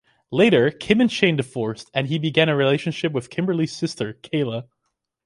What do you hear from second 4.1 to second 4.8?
Kayla.